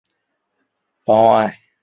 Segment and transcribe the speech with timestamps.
[1.03, 1.59] 邦奥埃。